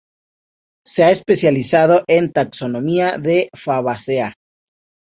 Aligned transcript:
Se 0.83 1.03
ha 1.03 1.11
especializado 1.11 2.03
en 2.07 2.31
Taxonomía 2.31 3.19
de 3.19 3.49
Fabaceae. 3.55 4.33